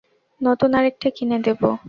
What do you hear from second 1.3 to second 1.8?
দেবো।